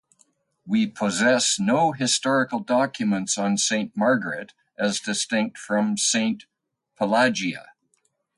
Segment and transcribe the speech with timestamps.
[0.65, 6.47] We possess no historical documents on Saint Margaret as distinct from Saint
[6.97, 7.67] Pelagia.